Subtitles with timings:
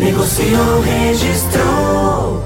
[0.00, 2.42] Negociou, registrou.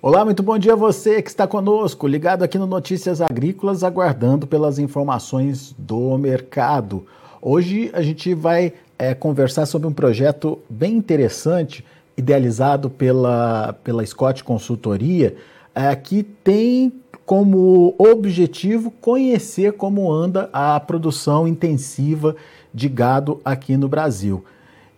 [0.00, 4.46] Olá, muito bom dia a você que está conosco, ligado aqui no Notícias Agrícolas, aguardando
[4.46, 7.06] pelas informações do mercado.
[7.42, 11.84] Hoje a gente vai é, conversar sobre um projeto bem interessante,
[12.16, 15.36] idealizado pela, pela Scott Consultoria,
[15.74, 16.92] é, que tem
[17.24, 22.36] como objetivo conhecer como anda a produção intensiva
[22.74, 24.44] de gado aqui no Brasil.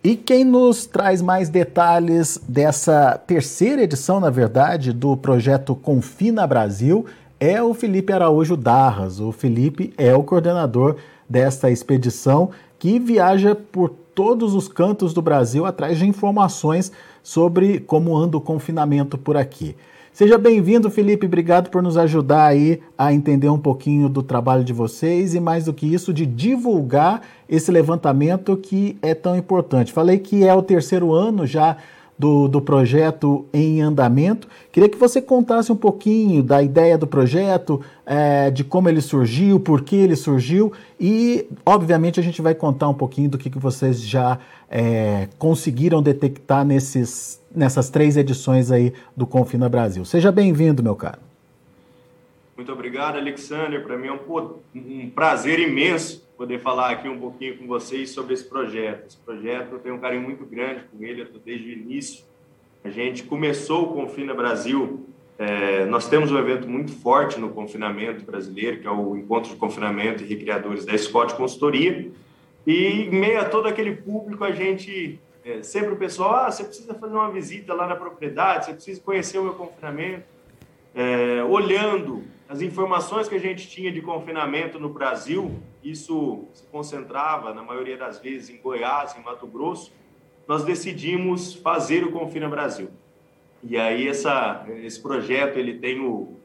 [0.03, 7.05] E quem nos traz mais detalhes dessa terceira edição, na verdade, do projeto Confina Brasil
[7.39, 9.19] é o Felipe Araújo Darras.
[9.19, 15.65] O Felipe é o coordenador desta expedição que viaja por todos os cantos do Brasil
[15.65, 19.75] atrás de informações sobre como anda o confinamento por aqui.
[20.15, 21.25] Seja bem-vindo, Felipe.
[21.25, 25.65] Obrigado por nos ajudar aí a entender um pouquinho do trabalho de vocês e, mais
[25.65, 29.91] do que isso, de divulgar esse levantamento que é tão importante.
[29.91, 31.75] Falei que é o terceiro ano já
[32.17, 34.47] do, do projeto em andamento.
[34.71, 39.59] Queria que você contasse um pouquinho da ideia do projeto, é, de como ele surgiu,
[39.59, 43.59] por que ele surgiu e, obviamente, a gente vai contar um pouquinho do que, que
[43.59, 50.03] vocês já é, conseguiram detectar nesses nessas três edições aí do Confina Brasil.
[50.03, 51.19] Seja bem-vindo, meu caro.
[52.55, 53.83] Muito obrigado, Alexander.
[53.83, 58.33] Para mim é um, um, prazer imenso poder falar aqui um pouquinho com vocês sobre
[58.33, 59.07] esse projeto.
[59.07, 62.25] Esse projeto eu tenho um carinho muito grande com ele, eu desde o início.
[62.83, 65.07] A gente começou o Confina Brasil.
[65.37, 69.57] É, nós temos um evento muito forte no confinamento brasileiro, que é o Encontro de
[69.57, 72.11] Confinamento e Recreadores da Scott Consultoria.
[72.65, 76.63] E em meio a todo aquele público, a gente é, sempre o pessoal, ah, você
[76.63, 80.23] precisa fazer uma visita lá na propriedade, você precisa conhecer o meu confinamento.
[80.93, 87.53] É, olhando as informações que a gente tinha de confinamento no Brasil, isso se concentrava,
[87.53, 89.91] na maioria das vezes, em Goiás, em Mato Grosso,
[90.47, 92.89] nós decidimos fazer o Confina Brasil.
[93.63, 96.35] E aí essa, esse projeto ele tem o,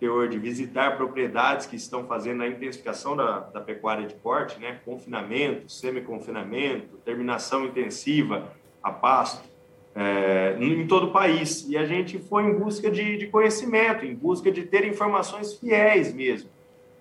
[0.00, 4.80] teor de visitar propriedades que estão fazendo a intensificação da, da pecuária de corte, né?
[4.82, 8.50] confinamento, semi-confinamento, terminação intensiva
[8.82, 9.46] a pasto,
[9.94, 11.66] é, em todo o país.
[11.68, 16.12] E a gente foi em busca de, de conhecimento, em busca de ter informações fiéis
[16.12, 16.50] mesmo,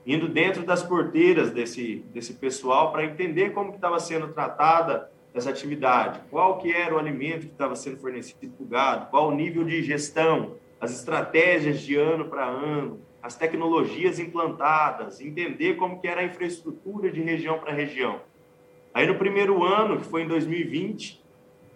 [0.05, 6.21] indo dentro das porteiras desse, desse pessoal para entender como estava sendo tratada essa atividade,
[6.31, 9.63] qual que era o alimento que estava sendo fornecido para o gado, qual o nível
[9.63, 16.21] de gestão, as estratégias de ano para ano, as tecnologias implantadas, entender como que era
[16.21, 18.21] a infraestrutura de região para região.
[18.93, 21.18] Aí no primeiro ano, que foi em 2020,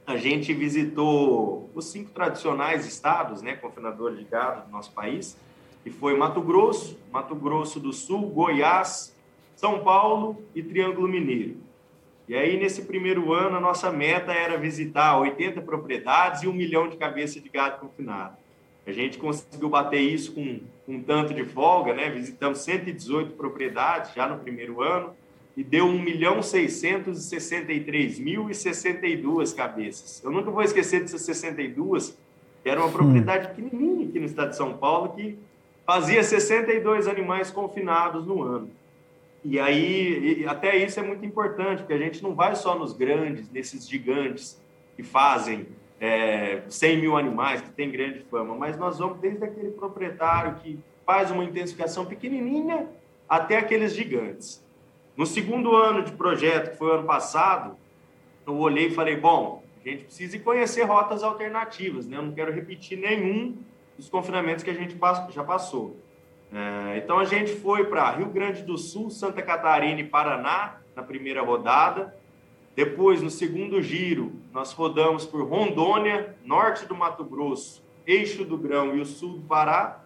[0.05, 5.37] a gente visitou os cinco tradicionais estados, né, confinadores de gado do nosso país,
[5.83, 9.15] que foi Mato Grosso, Mato Grosso do Sul, Goiás,
[9.55, 11.57] São Paulo e Triângulo Mineiro.
[12.27, 16.87] E aí, nesse primeiro ano, a nossa meta era visitar 80 propriedades e um milhão
[16.87, 18.37] de cabeças de gado confinado.
[18.85, 22.09] A gente conseguiu bater isso com, um tanto de folga, né?
[22.09, 25.13] Visitamos 118 propriedades já no primeiro ano
[25.55, 30.23] e deu 1 milhão 663 mil e 62 cabeças.
[30.23, 32.17] Eu nunca vou esquecer dessas 62,
[32.63, 32.91] que era uma hum.
[32.91, 35.37] propriedade pequenininha aqui no estado de São Paulo, que
[35.85, 38.69] fazia 62 animais confinados no ano.
[39.45, 43.51] E aí, até isso é muito importante, porque a gente não vai só nos grandes,
[43.51, 44.59] nesses gigantes
[44.95, 45.67] que fazem
[45.99, 50.79] é, 100 mil animais, que tem grande fama, mas nós vamos desde aquele proprietário que
[51.05, 52.87] faz uma intensificação pequenininha
[53.27, 54.62] até aqueles gigantes.
[55.15, 57.77] No segundo ano de projeto, que foi o ano passado,
[58.45, 62.17] eu olhei e falei, bom, a gente precisa conhecer rotas alternativas, né?
[62.17, 63.57] Eu não quero repetir nenhum
[63.97, 64.97] dos confinamentos que a gente
[65.29, 65.97] já passou.
[66.51, 71.03] É, então a gente foi para Rio Grande do Sul, Santa Catarina e Paraná na
[71.03, 72.15] primeira rodada.
[72.75, 78.95] Depois, no segundo giro, nós rodamos por Rondônia, norte do Mato Grosso, eixo do Grão
[78.95, 80.03] e o sul do Pará.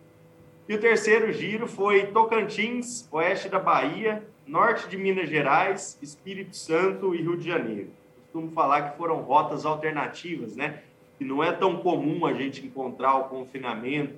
[0.68, 7.13] E o terceiro giro foi Tocantins, oeste da Bahia, norte de Minas Gerais, Espírito Santo
[7.13, 7.89] e Rio de Janeiro.
[8.23, 10.81] Costumo falar que foram rotas alternativas, né?
[11.17, 14.13] que não é tão comum a gente encontrar o confinamento,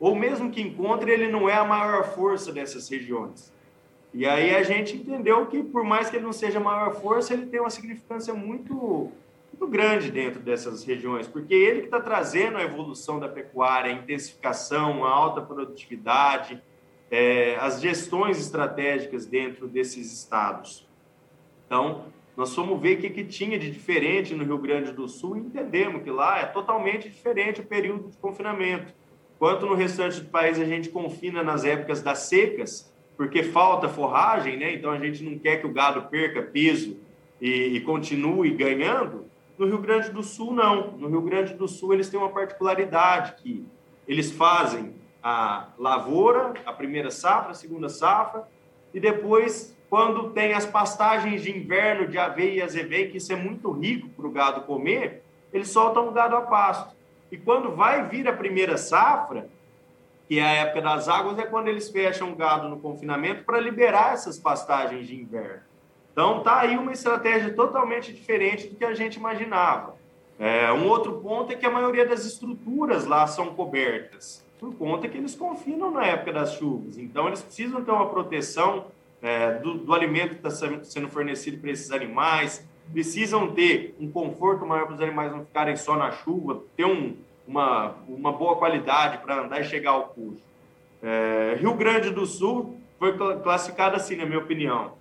[0.00, 3.52] ou mesmo que encontre, ele não é a maior força dessas regiões.
[4.14, 7.34] E aí a gente entendeu que, por mais que ele não seja a maior força,
[7.34, 9.12] ele tem uma significância muito,
[9.52, 13.94] muito grande dentro dessas regiões, porque ele que está trazendo a evolução da pecuária, a
[13.94, 16.62] intensificação, a alta produtividade,
[17.10, 20.86] é, as gestões estratégicas dentro desses estados.
[21.66, 22.04] Então,
[22.36, 25.40] nós fomos ver o que, que tinha de diferente no Rio Grande do Sul e
[25.40, 28.94] entendemos que lá é totalmente diferente o período de confinamento.
[29.36, 34.56] Enquanto no restante do país a gente confina nas épocas das secas, porque falta forragem,
[34.56, 34.74] né?
[34.74, 36.96] então a gente não quer que o gado perca peso
[37.40, 39.26] e, e continue ganhando,
[39.58, 40.92] no Rio Grande do Sul, não.
[40.92, 43.66] No Rio Grande do Sul, eles têm uma particularidade que
[44.06, 44.94] eles fazem
[45.30, 48.48] a lavoura, a primeira safra, a segunda safra,
[48.94, 53.36] e depois, quando tem as pastagens de inverno de aveia e azevém, que isso é
[53.36, 55.22] muito rico para o gado comer,
[55.52, 56.96] eles soltam o gado a pasto.
[57.30, 59.50] E quando vai vir a primeira safra,
[60.26, 63.60] que é a época das águas, é quando eles fecham o gado no confinamento para
[63.60, 65.62] liberar essas pastagens de inverno.
[66.12, 69.94] Então, tá aí uma estratégia totalmente diferente do que a gente imaginava.
[70.38, 75.08] É, um outro ponto é que a maioria das estruturas lá são cobertas por conta
[75.08, 76.98] que eles confinam na época das chuvas.
[76.98, 78.86] Então, eles precisam ter uma proteção
[79.22, 80.50] é, do, do, alimento que está
[80.84, 85.76] sendo fornecido para esses animais, precisam ter um conforto maior para os animais não ficarem
[85.76, 87.14] só na chuva, ter um,
[87.46, 90.42] uma, uma boa qualidade para andar e chegar ao custo.
[91.02, 94.92] É, Rio Grande do Sul foi classificado assim, na minha opinião.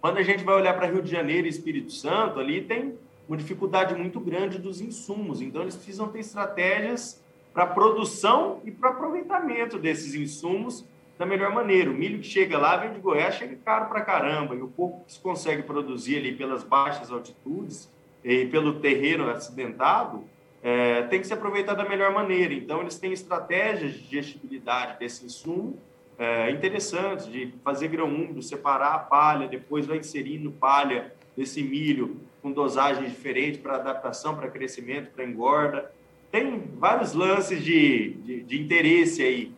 [0.00, 2.94] Quando a gente vai olhar para Rio de Janeiro e Espírito Santo, ali tem
[3.28, 5.40] uma dificuldade muito grande dos insumos.
[5.40, 10.84] Então, eles precisam ter estratégias para produção e para aproveitamento desses insumos
[11.18, 11.90] da melhor maneira.
[11.90, 15.04] O milho que chega lá, vem de Goiás, chega caro para caramba, e o pouco
[15.04, 17.90] que se consegue produzir ali pelas baixas altitudes
[18.24, 20.24] e pelo terreno acidentado,
[20.62, 22.54] é, tem que se aproveitar da melhor maneira.
[22.54, 25.78] Então, eles têm estratégias de gestibilidade desse insumo
[26.18, 32.20] é, interessantes, de fazer grão úmido, separar a palha, depois vai inserindo palha desse milho
[32.42, 35.90] com dosagens diferentes para adaptação, para crescimento, para engorda
[36.30, 39.52] tem vários lances de, de, de, interesse aí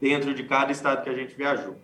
[0.00, 1.76] dentro de cada estado que a gente viajou.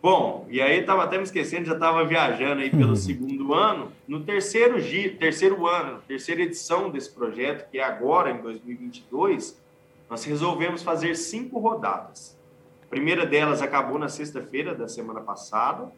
[0.00, 2.96] Bom, e aí estava até me esquecendo, já estava viajando aí pelo uhum.
[2.96, 3.90] segundo ano.
[4.06, 4.76] No terceiro,
[5.18, 9.60] terceiro ano, terceira edição desse projeto, que é agora, em 2022,
[10.08, 12.38] nós resolvemos fazer cinco rodadas.
[12.84, 15.90] A primeira delas acabou na sexta-feira da semana passada.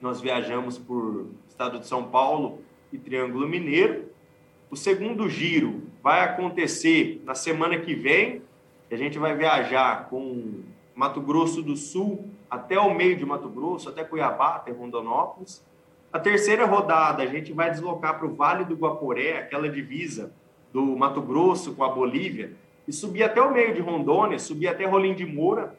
[0.00, 2.60] Nós viajamos por estado de São Paulo
[2.92, 4.11] e Triângulo Mineiro.
[4.72, 8.40] O segundo giro vai acontecer na semana que vem.
[8.90, 10.62] A gente vai viajar com
[10.94, 15.62] Mato Grosso do Sul até o meio de Mato Grosso, até Cuiabá, até Rondonópolis.
[16.10, 20.32] A terceira rodada, a gente vai deslocar para o Vale do Guaporé, aquela divisa
[20.72, 22.54] do Mato Grosso com a Bolívia,
[22.88, 25.76] e subir até o meio de Rondônia, subir até Rolim de Moura.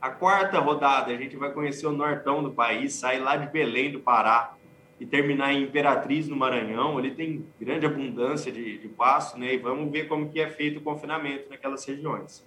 [0.00, 3.92] A quarta rodada, a gente vai conhecer o nortão do país, sair lá de Belém
[3.92, 4.55] do Pará
[4.98, 6.98] e terminar em Imperatriz, no Maranhão.
[6.98, 9.54] Ele tem grande abundância de, de pasto, né?
[9.54, 12.44] E vamos ver como que é feito o confinamento naquelas regiões.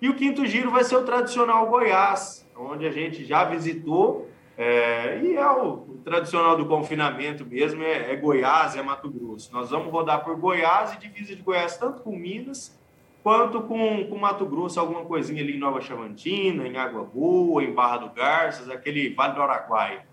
[0.00, 5.20] E o quinto giro vai ser o tradicional Goiás, onde a gente já visitou, é,
[5.22, 9.50] e é o, o, tradicional do confinamento mesmo, é, é, Goiás, é Mato Grosso.
[9.52, 12.78] Nós vamos rodar por Goiás e divisa de Goiás, tanto com Minas,
[13.22, 17.72] quanto com, com Mato Grosso, alguma coisinha ali em Nova Chavantina, em Água Boa, em
[17.72, 20.09] Barra do Garças, aquele Vale do Araguaia.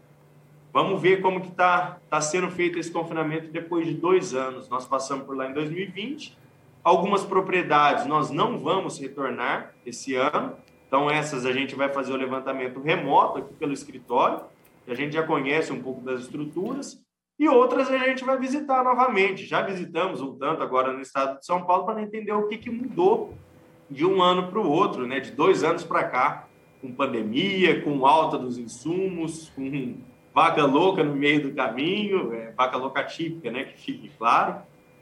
[0.77, 4.69] Vamos ver como que está tá sendo feito esse confinamento depois de dois anos.
[4.69, 6.37] Nós passamos por lá em 2020.
[6.83, 10.55] Algumas propriedades nós não vamos retornar esse ano.
[10.87, 14.41] Então, essas a gente vai fazer o levantamento remoto aqui pelo escritório.
[14.87, 17.03] A gente já conhece um pouco das estruturas.
[17.39, 19.47] E outras a gente vai visitar novamente.
[19.47, 22.69] Já visitamos um tanto agora no estado de São Paulo para entender o que, que
[22.69, 23.33] mudou
[23.89, 25.19] de um ano para o outro, né?
[25.19, 26.47] de dois anos para cá,
[26.79, 29.63] com pandemia, com alta dos insumos, com
[30.37, 34.57] vaca louca no meio do caminho, é, vaca louca típica, né, que fique claro,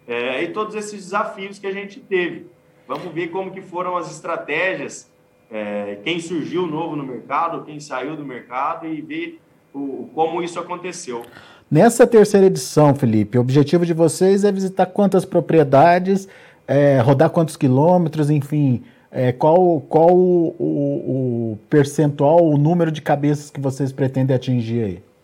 [0.07, 2.45] é, e todos esses desafios que a gente teve.
[2.87, 5.11] Vamos ver como que foram as estratégias,
[5.51, 9.41] é, quem surgiu novo no mercado, quem saiu do mercado e ver
[9.73, 11.25] o, como isso aconteceu.
[11.69, 16.29] Nessa terceira edição, Felipe, o objetivo de vocês é visitar quantas propriedades,
[16.65, 23.01] é, rodar quantos quilômetros, enfim, é, qual, qual o, o, o, percentual, o número de
[23.01, 25.14] cabeças que vocês pretendem atingir aí?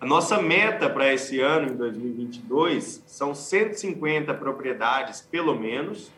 [0.00, 6.12] A nossa meta para esse ano, em 2022, são 150 propriedades, pelo menos,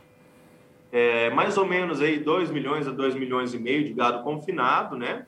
[0.92, 4.96] é, mais ou menos aí 2 milhões a 2 milhões e meio de gado confinado,
[4.96, 5.24] né?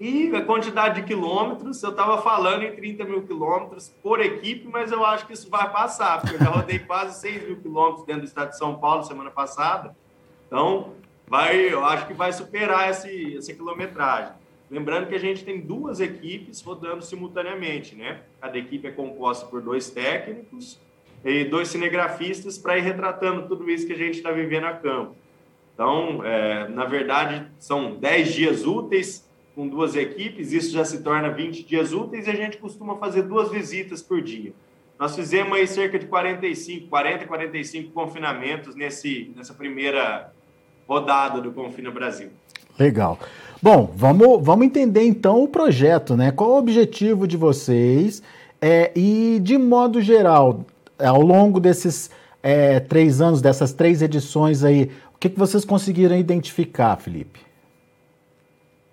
[0.00, 4.90] E a quantidade de quilômetros, eu estava falando em 30 mil quilômetros por equipe, mas
[4.90, 8.22] eu acho que isso vai passar, porque eu já rodei quase 6 mil quilômetros dentro
[8.22, 9.94] do estado de São Paulo semana passada.
[10.46, 10.94] Então,
[11.28, 14.32] vai, eu acho que vai superar esse, essa quilometragem.
[14.70, 18.22] Lembrando que a gente tem duas equipes rodando simultaneamente, né?
[18.40, 20.78] Cada equipe é composta por dois técnicos
[21.24, 25.16] e dois cinegrafistas para ir retratando tudo isso que a gente está vivendo a campo.
[25.74, 31.30] Então, é, na verdade, são 10 dias úteis com duas equipes, isso já se torna
[31.30, 34.52] 20 dias úteis e a gente costuma fazer duas visitas por dia.
[34.98, 40.32] Nós fizemos aí cerca de 45, 40, 45 confinamentos nesse, nessa primeira
[40.88, 42.30] rodada do Confina Brasil.
[42.78, 43.18] Legal.
[43.60, 46.30] Bom, vamos, vamos entender então o projeto, né?
[46.30, 48.22] Qual o objetivo de vocês?
[48.60, 50.64] É, e, de modo geral,
[50.96, 52.08] ao longo desses
[52.40, 57.40] é, três anos, dessas três edições aí, o que, que vocês conseguiram identificar, Felipe?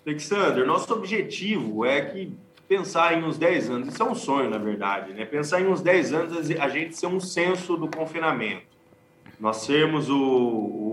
[0.05, 2.31] Alexander, nosso objetivo é que
[2.67, 5.25] pensar em uns 10 anos, isso é um sonho, na verdade, né?
[5.25, 8.63] Pensar em uns 10 anos a gente ser um censo do confinamento.
[9.39, 10.85] Nós sermos o, o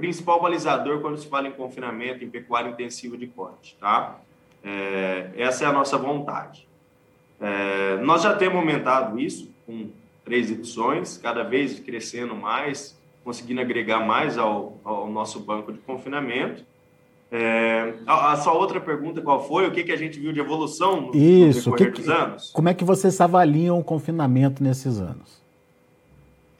[0.00, 4.18] principal balizador quando se fala em confinamento, em pecuária intensiva de corte, tá?
[4.64, 6.66] É, essa é a nossa vontade.
[7.38, 9.90] É, nós já temos aumentado isso com
[10.24, 16.64] três edições, cada vez crescendo mais, conseguindo agregar mais ao, ao nosso banco de confinamento.
[17.32, 19.66] É, a, a, sua outra pergunta qual foi?
[19.66, 22.50] O que, que a gente viu de evolução no, Isso, no que, dos anos?
[22.50, 25.39] Como é que vocês avaliam o confinamento nesses anos?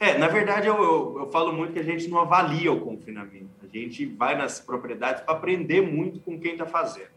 [0.01, 3.51] É, na verdade, eu, eu, eu falo muito que a gente não avalia o confinamento.
[3.63, 7.11] A gente vai nas propriedades para aprender muito com quem está fazendo.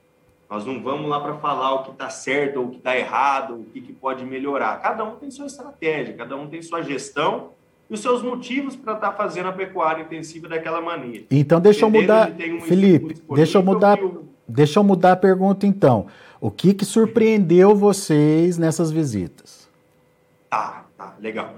[0.50, 3.55] Nós não vamos lá para falar o que está certo ou o que está errado,
[3.55, 4.83] o que, que pode melhorar.
[4.83, 7.53] Cada um tem sua estratégia, cada um tem sua gestão
[7.88, 11.25] e os seus motivos para estar tá fazendo a pecuária intensiva daquela maneira.
[11.31, 14.29] Então deixa eu mudar, um Felipe, deixa eu mudar, eu...
[14.47, 16.07] deixa eu mudar a pergunta então.
[16.38, 19.71] O que que surpreendeu vocês nessas visitas?
[20.50, 21.55] Tá, tá, legal.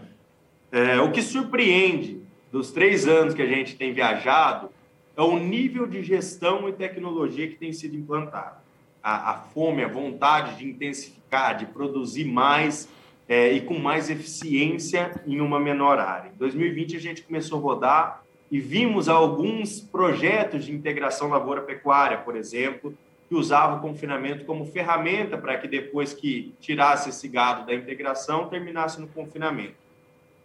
[0.77, 2.21] É, o que surpreende
[2.53, 4.69] dos três anos que a gente tem viajado
[5.17, 8.59] é o nível de gestão e tecnologia que tem sido implantado.
[9.03, 12.91] A, a fome, a vontade de intensificar, de produzir mais
[13.27, 16.29] é, e com mais eficiência em uma menor área.
[16.29, 22.37] Em 2020, a gente começou a rodar e vimos alguns projetos de integração lavoura-pecuária, por
[22.37, 22.93] exemplo,
[23.31, 28.51] que usavam o confinamento como ferramenta para que depois que tirasse esse gado da integração,
[28.51, 29.86] terminasse no confinamento.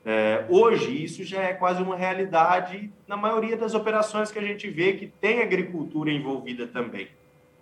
[0.03, 4.69] É, hoje, isso já é quase uma realidade na maioria das operações que a gente
[4.69, 7.07] vê que tem agricultura envolvida também.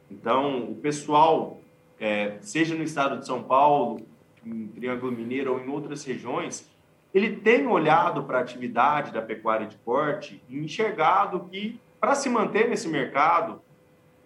[0.10, 1.60] Então, o pessoal,
[2.00, 4.02] é, seja no estado de São Paulo,
[4.46, 6.70] em Triângulo Mineiro ou em outras regiões,
[7.14, 12.30] ele tem olhado para a atividade da pecuária de corte e enxergado que, para se
[12.30, 13.62] manter nesse mercado,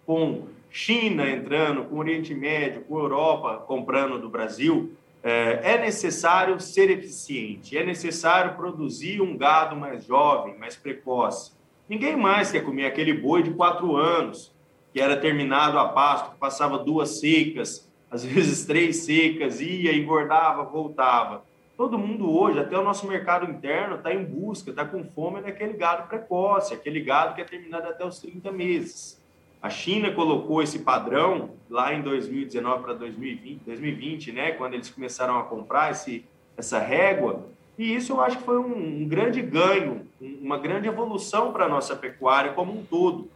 [0.06, 4.92] com China entrando, com Oriente Médio, com Europa comprando do Brasil,
[5.24, 11.52] é, é necessário ser eficiente, é necessário produzir um gado mais jovem, mais precoce.
[11.88, 14.54] Ninguém mais quer comer aquele boi de quatro anos,
[14.92, 20.62] que era terminado a pasto, que passava duas secas, às vezes três secas, ia, engordava,
[20.62, 21.42] voltava.
[21.74, 25.72] Todo mundo hoje, até o nosso mercado interno, está em busca, está com fome daquele
[25.72, 29.23] gado precoce, aquele gado que é terminado até os 30 meses.
[29.64, 35.38] A China colocou esse padrão lá em 2019 para 2020, 2020, né, quando eles começaram
[35.38, 36.22] a comprar esse,
[36.54, 37.46] essa régua,
[37.78, 41.68] e isso eu acho que foi um, um grande ganho, uma grande evolução para a
[41.68, 43.30] nossa pecuária como um todo,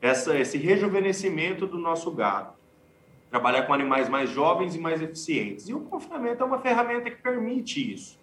[0.00, 2.54] essa, esse rejuvenescimento do nosso gado
[3.28, 5.68] trabalhar com animais mais jovens e mais eficientes.
[5.68, 8.18] E o confinamento é uma ferramenta que permite isso,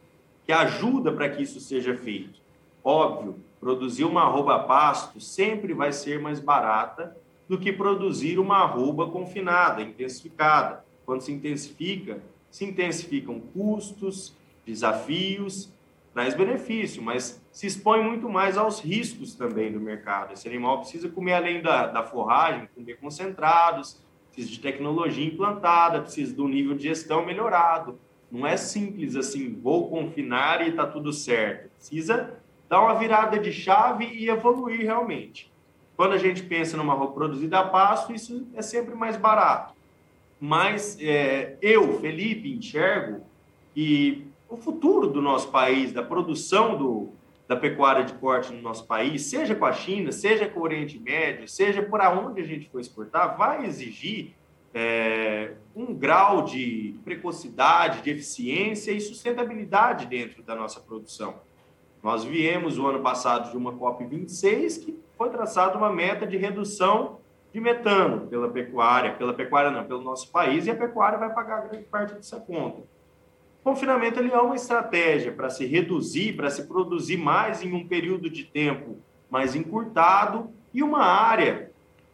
[0.47, 2.39] que ajuda para que isso seja feito.
[2.83, 7.15] Óbvio, produzir uma arroba pasto sempre vai ser mais barata
[7.51, 10.86] do que produzir uma arroba confinada, intensificada.
[11.05, 14.34] Quando se intensifica, se intensificam custos,
[14.65, 15.70] desafios,
[16.13, 20.31] traz benefício, mas se expõe muito mais aos riscos também do mercado.
[20.31, 26.34] Esse animal precisa comer além da, da forragem, comer concentrados, precisa de tecnologia implantada, precisa
[26.34, 28.00] do nível de gestão melhorado.
[28.31, 31.70] Não é simples assim, vou confinar e está tudo certo.
[31.72, 32.34] Precisa
[32.70, 35.51] dar uma virada de chave e evoluir realmente.
[35.95, 39.74] Quando a gente pensa numa roupa produzida a pasto, isso é sempre mais barato.
[40.39, 43.21] Mas é, eu, Felipe, enxergo
[43.74, 47.10] que o futuro do nosso país, da produção do,
[47.48, 51.00] da pecuária de corte no nosso país, seja com a China, seja com o Oriente
[51.00, 54.33] Médio, seja por aonde a gente for exportar, vai exigir
[54.74, 61.36] é, um grau de precocidade, de eficiência e sustentabilidade dentro da nossa produção.
[62.01, 67.19] Nós viemos o ano passado de uma COP26 que foi traçada uma meta de redução
[67.53, 71.67] de metano pela pecuária, pela pecuária não, pelo nosso país, e a pecuária vai pagar
[71.67, 72.79] grande parte dessa conta.
[72.79, 77.87] O confinamento ele é uma estratégia para se reduzir, para se produzir mais em um
[77.87, 78.97] período de tempo
[79.29, 81.69] mais encurtado e uma área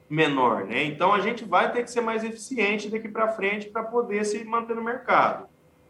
[0.09, 0.83] menor, né?
[0.83, 4.43] Então a gente vai ter que ser mais eficiente daqui para frente para poder se
[4.43, 5.47] manter no mercado.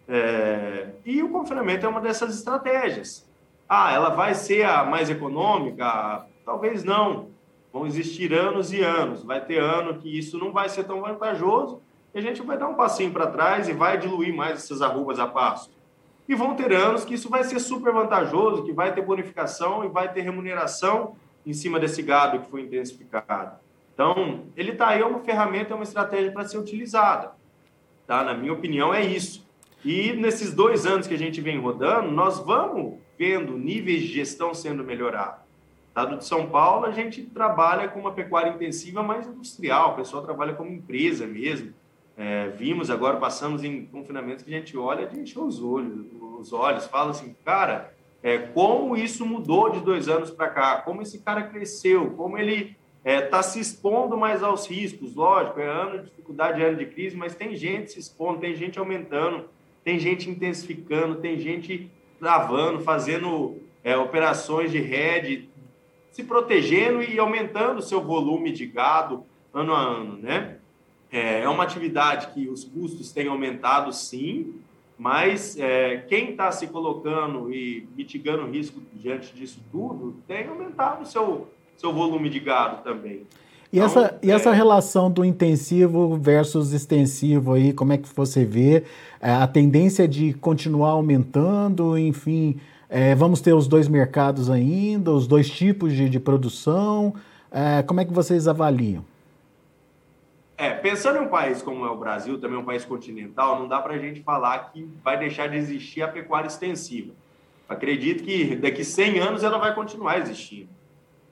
[0.08, 0.90] É...
[1.04, 3.28] E o confinamento é uma dessas estratégias.
[3.68, 6.28] Ah, ela vai ser a mais econômica?
[6.48, 7.28] Talvez não.
[7.74, 9.22] Vão existir anos e anos.
[9.22, 11.82] Vai ter ano que isso não vai ser tão vantajoso
[12.16, 15.20] e a gente vai dar um passinho para trás e vai diluir mais essas arrobas
[15.20, 15.74] a pasto.
[16.26, 19.90] E vão ter anos que isso vai ser super vantajoso, que vai ter bonificação e
[19.90, 23.58] vai ter remuneração em cima desse gado que foi intensificado.
[23.94, 27.34] Então, ele está aí, é uma ferramenta, é uma estratégia para ser utilizada.
[28.06, 28.24] Tá?
[28.24, 29.46] Na minha opinião, é isso.
[29.84, 34.54] E nesses dois anos que a gente vem rodando, nós vamos vendo níveis de gestão
[34.54, 35.47] sendo melhorados.
[35.98, 40.22] Estado de São Paulo, a gente trabalha com uma pecuária intensiva mais industrial, o pessoal
[40.22, 41.74] trabalha como empresa mesmo.
[42.16, 46.06] É, vimos agora, passamos em confinamentos que a gente olha de encher os olhos,
[46.40, 51.02] os olhos, fala assim, cara, é, como isso mudou de dois anos para cá, como
[51.02, 55.68] esse cara cresceu, como ele está é, tá se expondo mais aos riscos, lógico, é
[55.68, 59.46] ano de dificuldade, é ano de crise, mas tem gente se expondo, tem gente aumentando,
[59.84, 61.90] tem gente intensificando, tem gente
[62.20, 65.50] travando, fazendo é, operações de rede,
[66.18, 70.56] se protegendo e aumentando o seu volume de gado ano a ano, né?
[71.12, 74.56] É, é uma atividade que os custos têm aumentado, sim,
[74.98, 81.04] mas é, quem está se colocando e mitigando o risco diante disso tudo tem aumentado
[81.04, 83.22] o seu, seu volume de gado também.
[83.72, 88.10] E, então, essa, e essa é relação do intensivo versus extensivo aí, como é que
[88.16, 88.84] você vê?
[89.22, 92.60] É, a tendência de continuar aumentando, enfim,
[92.90, 97.14] é, vamos ter os dois mercados ainda, os dois tipos de, de produção.
[97.52, 99.04] É, como é que vocês avaliam?
[100.58, 103.80] É, pensando em um país como é o Brasil, também um país continental, não dá
[103.80, 107.14] para a gente falar que vai deixar de existir a pecuária extensiva.
[107.70, 110.70] Acredito que daqui 100 anos ela vai continuar existindo.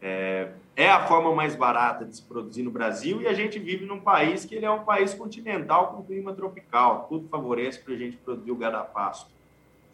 [0.01, 3.85] É, é, a forma mais barata de se produzir no Brasil e a gente vive
[3.85, 7.97] num país que ele é um país continental com clima tropical, tudo favorece para a
[7.97, 9.34] gente produzir o gado a pasto.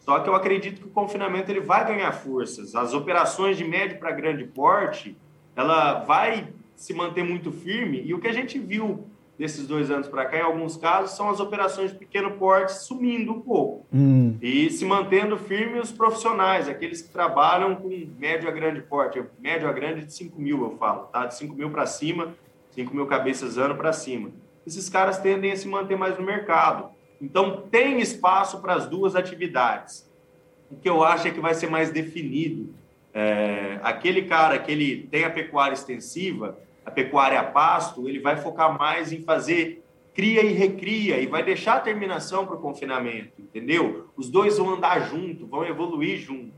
[0.04, 2.74] Só que eu acredito que o confinamento ele vai ganhar forças.
[2.74, 5.16] As operações de médio para grande porte,
[5.54, 9.06] ela vai se manter muito firme e o que a gente viu
[9.38, 13.32] desses dois anos para cá, em alguns casos, são as operações de pequeno porte sumindo
[13.32, 13.86] um pouco.
[13.92, 14.36] Hum.
[14.40, 17.88] E se mantendo firme os profissionais, aqueles que trabalham com
[18.18, 19.22] médio a grande porte.
[19.40, 21.26] Médio a grande de 5 mil, eu falo, tá?
[21.26, 22.34] De 5 mil para cima,
[22.70, 24.30] 5 mil cabeças ano para cima.
[24.66, 26.90] Esses caras tendem a se manter mais no mercado.
[27.22, 30.10] Então, tem espaço para as duas atividades.
[30.68, 32.74] O que eu acho é que vai ser mais definido.
[33.14, 38.36] É, aquele cara que ele tem a pecuária extensiva, a pecuária a pasto, ele vai
[38.36, 39.82] focar mais em fazer
[40.14, 44.08] cria e recria e vai deixar a terminação para o confinamento, entendeu?
[44.16, 46.52] Os dois vão andar junto, vão evoluir junto.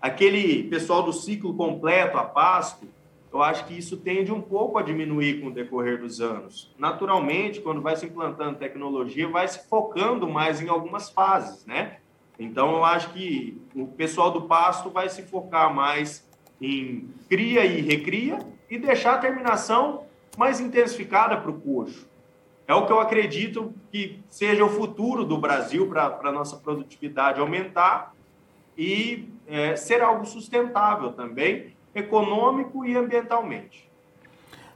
[0.00, 2.86] Aquele pessoal do ciclo completo a pasto,
[3.32, 6.70] eu acho que isso tende um pouco a diminuir com o decorrer dos anos.
[6.78, 11.96] Naturalmente, quando vai se implantando tecnologia, vai se focando mais em algumas fases, né?
[12.38, 16.28] Então, eu acho que o pessoal do pasto vai se focar mais
[16.60, 18.38] em cria e recria
[18.70, 20.04] e deixar a terminação
[20.36, 22.08] mais intensificada para o coxo.
[22.66, 27.40] É o que eu acredito que seja o futuro do Brasil para a nossa produtividade
[27.40, 28.14] aumentar
[28.76, 33.88] e é, ser algo sustentável também, econômico e ambientalmente.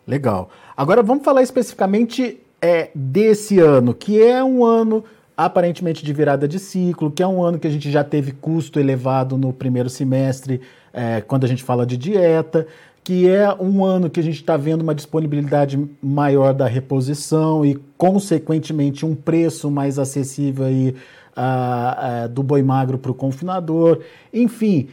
[0.07, 0.51] Legal.
[0.77, 5.05] Agora vamos falar especificamente é, desse ano, que é um ano
[5.37, 8.81] aparentemente de virada de ciclo, que é um ano que a gente já teve custo
[8.81, 10.61] elevado no primeiro semestre,
[10.93, 12.67] é, quando a gente fala de dieta
[13.07, 17.77] que é um ano que a gente está vendo uma disponibilidade maior da reposição e,
[17.97, 20.89] consequentemente, um preço mais acessível aí,
[21.37, 24.01] uh, uh, do boi magro para o confinador.
[24.35, 24.89] Enfim,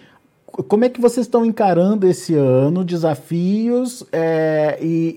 [0.62, 5.16] como é que vocês estão encarando esse ano, desafios é, e,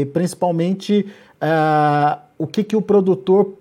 [0.00, 1.06] e, principalmente,
[1.42, 3.52] uh, o que, que o produtor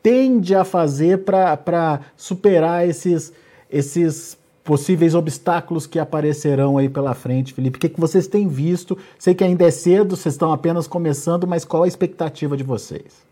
[0.00, 3.32] tende a fazer para superar esses,
[3.68, 7.78] esses possíveis obstáculos que aparecerão aí pela frente, Felipe?
[7.78, 8.96] O que, que vocês têm visto?
[9.18, 13.28] Sei que ainda é cedo, vocês estão apenas começando, mas qual a expectativa de vocês?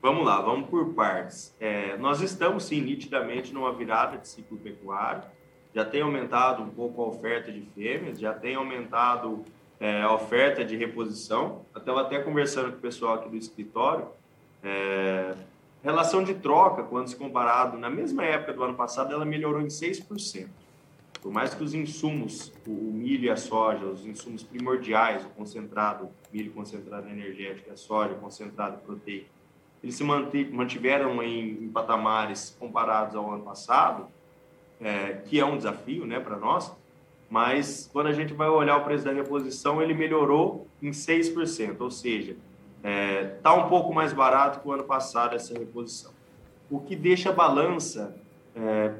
[0.00, 1.54] Vamos lá, vamos por partes.
[1.60, 5.22] É, nós estamos, sim, nitidamente numa virada de ciclo pecuário.
[5.74, 9.44] Já tem aumentado um pouco a oferta de fêmeas, já tem aumentado
[9.80, 11.62] é, a oferta de reposição.
[11.74, 14.06] Eu estava até conversando com o pessoal aqui do escritório.
[14.62, 15.34] É,
[15.82, 19.66] relação de troca, quando se comparado na mesma época do ano passado, ela melhorou em
[19.66, 20.48] 6%.
[21.20, 26.08] Por mais que os insumos, o, milho e a soja, os insumos primordiais, o concentrado,
[26.32, 29.26] milho concentrado energético, a soja concentrado proteico,
[29.82, 34.06] eles se mantiveram em, em patamares comparados ao ano passado,
[34.80, 36.74] é, que é um desafio né, para nós,
[37.30, 41.90] mas quando a gente vai olhar o preço da reposição, ele melhorou em 6%, ou
[41.90, 42.36] seja,
[42.76, 46.12] está é, tá um pouco mais barato que o ano passado essa reposição.
[46.70, 48.14] O que deixa a balança
[48.54, 48.92] é,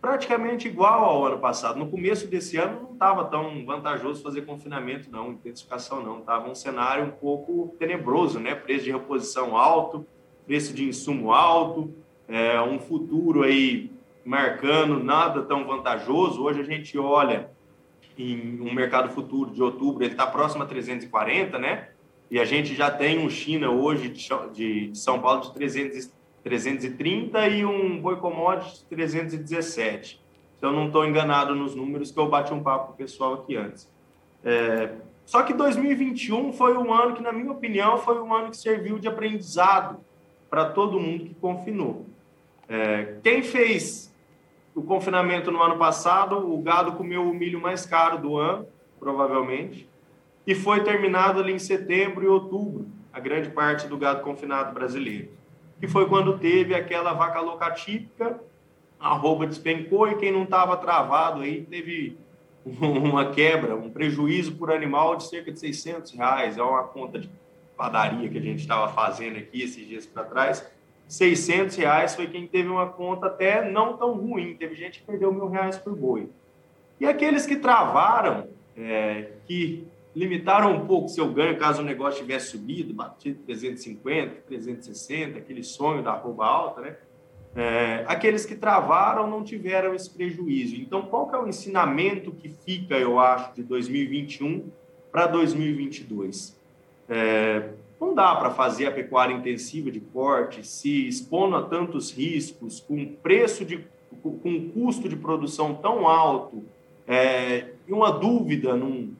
[0.00, 1.78] praticamente igual ao ano passado.
[1.78, 6.20] No começo desse ano não estava tão vantajoso fazer confinamento, não, intensificação não.
[6.20, 8.54] Estava um cenário um pouco tenebroso, né?
[8.54, 10.06] Preço de reposição alto,
[10.46, 11.92] preço de insumo alto,
[12.26, 13.90] é, um futuro aí
[14.24, 16.42] marcando nada tão vantajoso.
[16.42, 17.50] Hoje a gente olha
[18.18, 21.88] em um mercado futuro de outubro, ele está próximo a 340, né?
[22.30, 26.12] E a gente já tem um China hoje de, São Paulo de 300,
[26.44, 30.20] 330 e um Boi Commodity de 317.
[30.56, 33.56] Então, não estou enganado nos números que eu bati um papo com o pessoal aqui
[33.56, 33.90] antes.
[34.44, 34.92] É,
[35.24, 38.98] só que 2021 foi um ano que, na minha opinião, foi um ano que serviu
[38.98, 39.98] de aprendizado
[40.48, 42.06] para todo mundo que confinou.
[42.68, 44.09] É, quem fez
[44.80, 48.66] o confinamento no ano passado, o gado comeu o milho mais caro do ano,
[48.98, 49.86] provavelmente,
[50.46, 55.28] e foi terminado ali em setembro e outubro, a grande parte do gado confinado brasileiro,
[55.78, 58.40] que foi quando teve aquela vaca louca típica,
[58.98, 62.16] a roupa despencou e quem não estava travado aí teve
[62.64, 67.30] uma quebra, um prejuízo por animal de cerca de 600 reais, é uma conta de
[67.76, 70.66] padaria que a gente estava fazendo aqui esses dias para trás,
[71.10, 74.54] 600 reais foi quem teve uma conta até não tão ruim.
[74.54, 76.28] Teve gente que perdeu mil reais por boi.
[77.00, 78.46] E aqueles que travaram,
[78.78, 85.38] é, que limitaram um pouco seu ganho caso o negócio tivesse subido, batido 350, 360,
[85.38, 86.96] aquele sonho da arroba alta, né?
[87.56, 90.76] É, aqueles que travaram não tiveram esse prejuízo.
[90.76, 94.70] Então, qual que é o ensinamento que fica, eu acho, de 2021
[95.10, 96.56] para 2022?
[97.08, 97.70] É,
[98.00, 103.04] não dá para fazer a pecuária intensiva de corte se expondo a tantos riscos, com
[103.06, 103.84] preço de
[104.22, 106.64] com custo de produção tão alto
[107.06, 109.14] é, e uma dúvida num,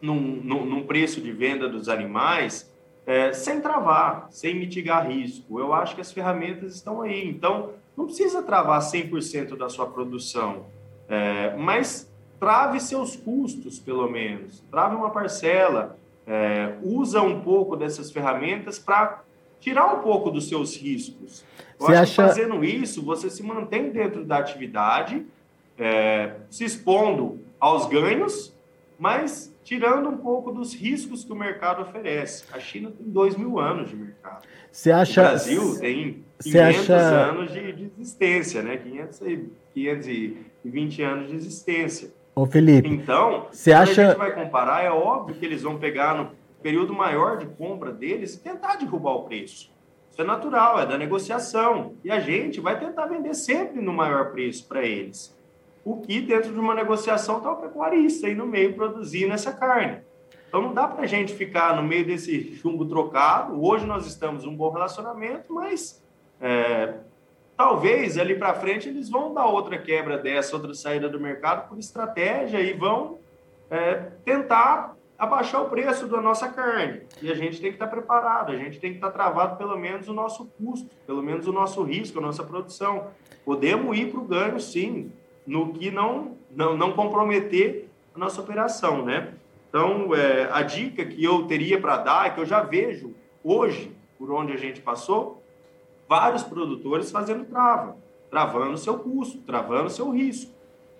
[0.00, 0.20] num,
[0.64, 2.70] num, preço de venda dos animais,
[3.06, 5.58] é, sem travar, sem mitigar risco.
[5.58, 7.28] Eu acho que as ferramentas estão aí.
[7.28, 10.66] Então, não precisa travar 100% da sua produção,
[11.08, 14.60] é, mas trave seus custos, pelo menos.
[14.70, 19.22] Trave uma parcela é, usa um pouco dessas ferramentas para
[19.60, 21.44] tirar um pouco dos seus riscos.
[21.78, 22.22] Eu você acho acha...
[22.22, 25.26] que fazendo isso, você se mantém dentro da atividade,
[25.78, 28.54] é, se expondo aos ganhos,
[28.98, 32.44] mas tirando um pouco dos riscos que o mercado oferece.
[32.52, 34.46] A China tem dois mil anos de mercado.
[34.70, 35.20] Você acha...
[35.20, 36.94] O Brasil tem 500 acha...
[36.96, 38.76] anos de, de, existência, né?
[38.76, 42.12] 500 e, 520 anos de existência.
[42.40, 44.00] Ô Felipe, então, você acha...
[44.00, 46.30] a gente vai comparar, é óbvio que eles vão pegar no
[46.62, 49.70] período maior de compra deles e tentar derrubar o preço.
[50.10, 51.92] Isso é natural, é da negociação.
[52.02, 55.36] E a gente vai tentar vender sempre no maior preço para eles.
[55.84, 59.98] O que dentro de uma negociação está o pecuarista aí no meio produzindo essa carne.
[60.48, 63.62] Então não dá para a gente ficar no meio desse chumbo trocado.
[63.62, 66.02] Hoje nós estamos um bom relacionamento, mas
[66.40, 66.94] é,
[67.60, 71.78] talvez ali para frente eles vão dar outra quebra dessa, outra saída do mercado por
[71.78, 73.18] estratégia e vão
[73.70, 77.02] é, tentar abaixar o preço da nossa carne.
[77.20, 80.08] E a gente tem que estar preparado, a gente tem que estar travado pelo menos
[80.08, 83.08] o nosso custo, pelo menos o nosso risco, a nossa produção.
[83.44, 85.12] Podemos ir para o ganho, sim,
[85.46, 89.34] no que não, não, não comprometer a nossa operação, né?
[89.68, 94.30] Então, é, a dica que eu teria para dar, que eu já vejo hoje, por
[94.32, 95.39] onde a gente passou,
[96.10, 97.96] vários produtores fazendo trava,
[98.28, 100.50] travando seu custo, travando seu risco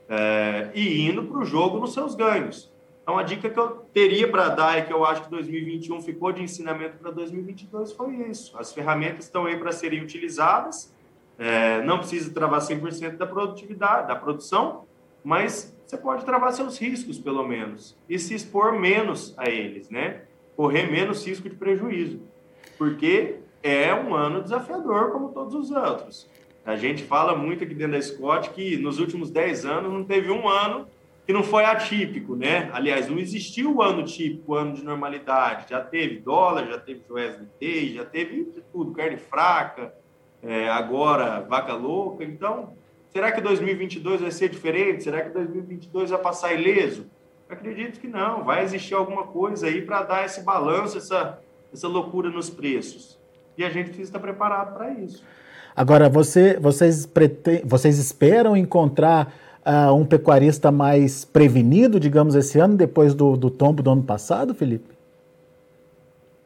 [0.09, 2.71] é, e indo para o jogo nos seus ganhos.
[3.03, 6.31] Então, a dica que eu teria para dar e que eu acho que 2021 ficou
[6.31, 8.57] de ensinamento para 2022 foi isso.
[8.57, 10.95] As ferramentas estão aí para serem utilizadas,
[11.37, 14.85] é, não precisa travar 100% da produtividade, da produção,
[15.25, 20.23] mas você pode travar seus riscos, pelo menos, e se expor menos a eles, né?
[20.57, 22.21] Correr menos risco de prejuízo.
[22.79, 26.29] Porque é um ano desafiador, como todos os outros.
[26.65, 30.31] A gente fala muito aqui dentro da Scott que nos últimos 10 anos não teve
[30.31, 30.87] um ano
[31.27, 32.71] que não foi atípico, né?
[32.73, 35.67] Aliás, não existiu o ano típico, o ano de normalidade.
[35.71, 37.03] Já teve dólar, já teve
[37.61, 39.95] Day, já teve tudo, carne fraca,
[40.43, 42.25] é, agora vaca louca.
[42.25, 42.75] Então,
[43.11, 45.05] será que 2022 vai ser diferente?
[45.05, 47.07] Será que 2022 vai passar ileso?
[47.49, 48.45] Acredito que não.
[48.45, 51.39] Vai existir alguma coisa aí para dar esse balanço, essa,
[51.73, 53.20] essa loucura nos preços
[53.57, 55.25] e a gente precisa estar preparado para isso.
[55.75, 57.09] Agora, você, vocês,
[57.65, 59.33] vocês esperam encontrar
[59.65, 64.55] uh, um pecuarista mais prevenido, digamos, esse ano, depois do, do tombo do ano passado,
[64.55, 65.01] Felipe?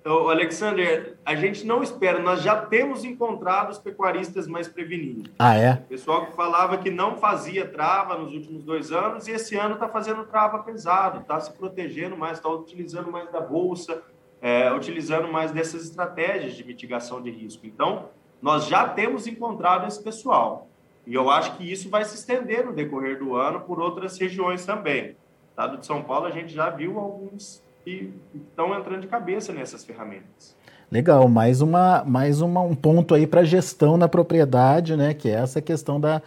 [0.05, 5.33] Então, Alexander, a gente não espera, nós já temos encontrado os pecuaristas mais prevenidos.
[5.39, 5.73] Ah, é?
[5.73, 9.77] O pessoal que falava que não fazia trava nos últimos dois anos e esse ano
[9.77, 14.03] está fazendo trava pesado, está se protegendo mais, está utilizando mais da bolsa,
[14.45, 17.65] é, utilizando mais dessas estratégias de mitigação de risco.
[17.67, 18.11] Então,
[18.43, 20.69] nós já temos encontrado esse pessoal.
[21.07, 24.67] E eu acho que isso vai se estender no decorrer do ano por outras regiões
[24.67, 25.17] também.
[25.49, 29.83] Estado de São Paulo, a gente já viu alguns que estão entrando de cabeça nessas
[29.83, 30.55] ferramentas.
[30.91, 35.15] Legal, mais, uma, mais uma, um ponto aí para gestão na propriedade, né?
[35.15, 36.21] Que é essa questão da,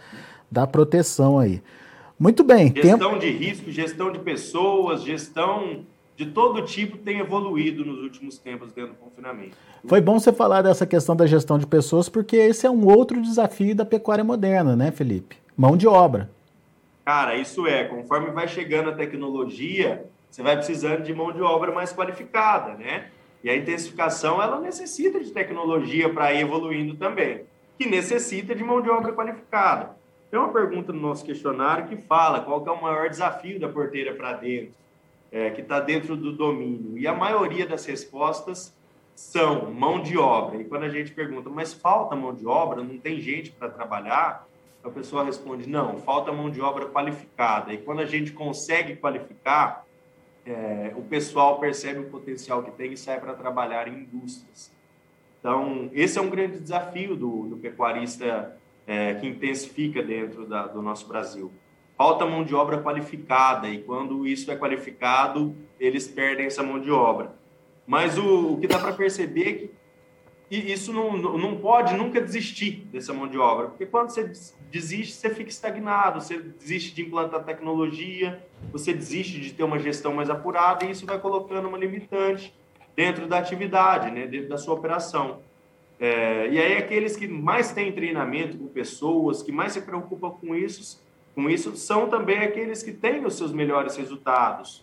[0.50, 1.62] da proteção aí.
[2.18, 2.74] Muito bem.
[2.74, 3.20] Gestão tempo...
[3.20, 5.86] de risco, gestão de pessoas, gestão
[6.18, 9.56] de todo tipo tem evoluído nos últimos tempos dentro do confinamento.
[9.86, 13.22] Foi bom você falar dessa questão da gestão de pessoas, porque esse é um outro
[13.22, 15.36] desafio da pecuária moderna, né, Felipe?
[15.56, 16.28] Mão de obra.
[17.04, 17.84] Cara, isso é.
[17.84, 23.06] Conforme vai chegando a tecnologia, você vai precisando de mão de obra mais qualificada, né?
[23.44, 27.42] E a intensificação, ela necessita de tecnologia para ir evoluindo também,
[27.78, 29.96] que necessita de mão de obra qualificada.
[30.32, 33.68] Tem uma pergunta no nosso questionário que fala qual que é o maior desafio da
[33.68, 34.72] porteira para dentro,
[35.30, 36.98] é, que está dentro do domínio.
[36.98, 38.76] E a maioria das respostas
[39.14, 40.60] são mão de obra.
[40.60, 44.46] E quando a gente pergunta, mas falta mão de obra, não tem gente para trabalhar,
[44.82, 47.72] a pessoa responde, não, falta mão de obra qualificada.
[47.72, 49.84] E quando a gente consegue qualificar,
[50.46, 54.72] é, o pessoal percebe o potencial que tem e sai para trabalhar em indústrias.
[55.40, 60.80] Então, esse é um grande desafio do, do pecuarista é, que intensifica dentro da, do
[60.80, 61.52] nosso Brasil.
[61.98, 66.92] Falta mão de obra qualificada, e quando isso é qualificado, eles perdem essa mão de
[66.92, 67.34] obra.
[67.84, 69.52] Mas o, o que dá para perceber é
[70.48, 74.30] que isso não, não pode nunca desistir dessa mão de obra, porque quando você
[74.70, 80.14] desiste, você fica estagnado, você desiste de implantar tecnologia, você desiste de ter uma gestão
[80.14, 82.54] mais apurada, e isso vai colocando uma limitante
[82.94, 85.40] dentro da atividade, né, dentro da sua operação.
[85.98, 90.54] É, e aí, aqueles que mais têm treinamento com pessoas, que mais se preocupam com
[90.54, 91.02] isso,
[91.38, 94.82] com isso são também aqueles que têm os seus melhores resultados.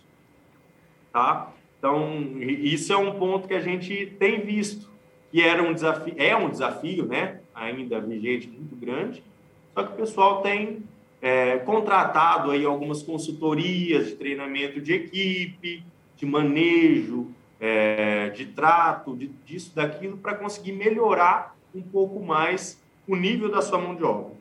[1.12, 1.52] Tá?
[1.78, 4.90] Então, isso é um ponto que a gente tem visto
[5.30, 9.22] que era um desafio, é um desafio, né, ainda vigente muito grande,
[9.74, 10.82] só que o pessoal tem
[11.20, 15.84] é, contratado aí algumas consultorias de treinamento de equipe,
[16.16, 17.28] de manejo,
[17.60, 23.60] é, de trato, de, disso, daquilo, para conseguir melhorar um pouco mais o nível da
[23.60, 24.32] sua mão de obra.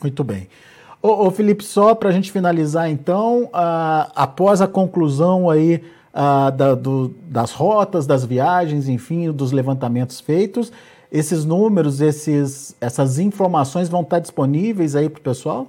[0.00, 0.48] Muito bem.
[1.06, 5.80] Ô, ô Felipe, só para a gente finalizar, então, após a conclusão aí
[6.12, 10.72] da, do, das rotas, das viagens, enfim, dos levantamentos feitos.
[11.12, 15.68] Esses números, esses, essas informações vão estar disponíveis aí para o pessoal?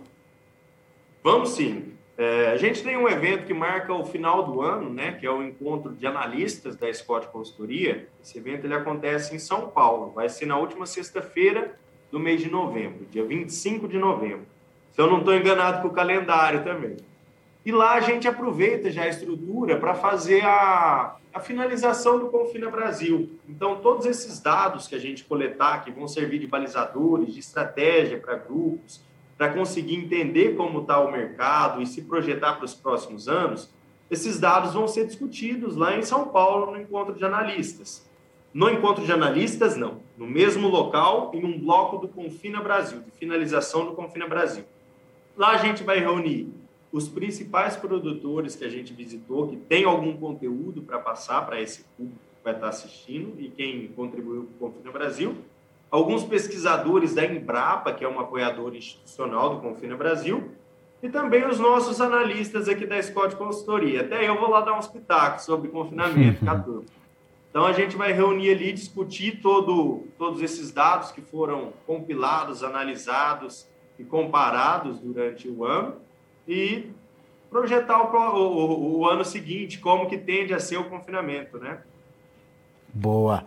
[1.23, 1.93] Vamos sim.
[2.17, 5.29] É, a gente tem um evento que marca o final do ano, né, que é
[5.29, 8.07] o encontro de analistas da Scott Consultoria.
[8.23, 11.77] Esse evento ele acontece em São Paulo, vai ser na última sexta-feira
[12.11, 14.56] do mês de novembro, dia 25 de novembro.
[14.97, 16.97] Eu não estou enganado com o calendário também.
[17.63, 22.69] E lá a gente aproveita já a estrutura para fazer a, a finalização do Confina
[22.71, 23.29] Brasil.
[23.47, 28.17] Então, todos esses dados que a gente coletar, que vão servir de balizadores, de estratégia
[28.17, 29.01] para grupos,
[29.37, 33.69] para conseguir entender como está o mercado e se projetar para os próximos anos,
[34.09, 38.09] esses dados vão ser discutidos lá em São Paulo, no encontro de analistas.
[38.53, 39.99] No encontro de analistas, não.
[40.17, 44.63] No mesmo local, em um bloco do Confina Brasil, de finalização do Confina Brasil.
[45.37, 46.51] Lá a gente vai reunir
[46.91, 51.83] os principais produtores que a gente visitou, que tem algum conteúdo para passar para esse
[51.95, 55.37] público que vai estar assistindo e quem contribuiu com o Confina Brasil,
[55.91, 60.51] alguns pesquisadores da Embrapa, que é um apoiador institucional do Confina Brasil,
[61.03, 64.01] e também os nossos analistas aqui da Scott Consultoria.
[64.01, 66.85] Até eu vou lá dar uns pitacos sobre confinamento, turma.
[67.51, 73.67] Então a gente vai reunir ali, discutir todo, todos esses dados que foram compilados, analisados
[73.99, 75.95] e comparados durante o ano
[76.47, 76.89] e
[77.49, 81.79] projetar o, o, o, ano seguinte, como que tende a ser o confinamento, né?
[82.93, 83.45] Boa.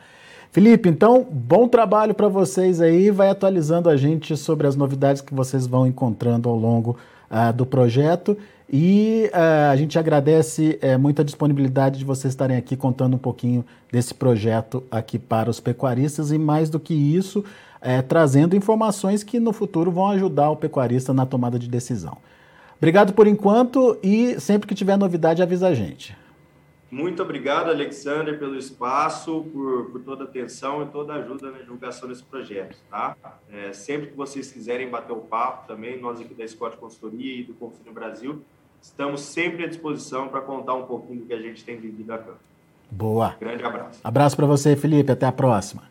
[0.52, 3.10] Felipe, então, bom trabalho para vocês aí.
[3.10, 6.96] Vai atualizando a gente sobre as novidades que vocês vão encontrando ao longo
[7.30, 8.36] uh, do projeto.
[8.72, 13.18] E uh, a gente agradece uh, muito a disponibilidade de vocês estarem aqui contando um
[13.18, 17.44] pouquinho desse projeto aqui para os pecuaristas e, mais do que isso,
[17.80, 22.18] uh, trazendo informações que no futuro vão ajudar o pecuarista na tomada de decisão.
[22.78, 26.16] Obrigado por enquanto e sempre que tiver novidade avisa a gente.
[26.90, 31.58] Muito obrigado, Alexander, pelo espaço, por, por toda a atenção e toda a ajuda na
[31.58, 32.76] divulgação desse projeto.
[32.90, 33.16] Tá?
[33.52, 37.44] É, sempre que vocês quiserem bater o papo também, nós aqui da Scott Consultoria e
[37.44, 38.42] do Confino Brasil,
[38.82, 42.18] estamos sempre à disposição para contar um pouquinho do que a gente tem vivido a
[42.18, 42.40] campo.
[42.90, 43.36] Boa.
[43.38, 44.00] Grande abraço.
[44.02, 45.12] Abraço para você, Felipe.
[45.12, 45.89] Até a próxima.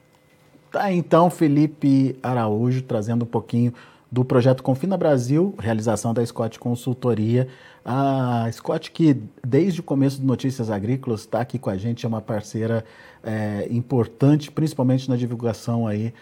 [0.72, 3.74] Tá então, Felipe Araújo trazendo um pouquinho
[4.12, 7.48] do projeto Confina Brasil, realização da Scott Consultoria.
[7.84, 12.10] A Scott, que desde o começo do Notícias Agrícolas está aqui com a gente, é
[12.10, 12.84] uma parceira
[13.24, 16.14] é, importante, principalmente na divulgação aí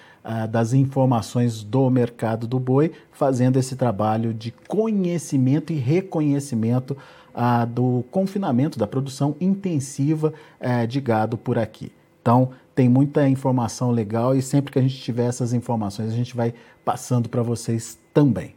[0.49, 6.97] das informações do mercado do boi, fazendo esse trabalho de conhecimento e reconhecimento
[7.33, 11.91] uh, do confinamento, da produção intensiva uh, de gado por aqui.
[12.21, 16.36] Então, tem muita informação legal e sempre que a gente tiver essas informações, a gente
[16.36, 16.54] vai
[16.86, 18.54] passando para vocês também.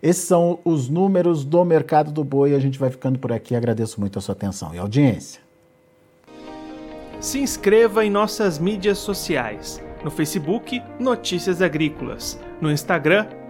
[0.02, 2.54] Esses são os números do mercado do boi.
[2.54, 3.56] A gente vai ficando por aqui.
[3.56, 5.40] Agradeço muito a sua atenção e audiência.
[7.18, 9.82] Se inscreva em nossas mídias sociais.
[10.04, 12.38] No Facebook, Notícias Agrícolas.
[12.60, 13.26] No Instagram,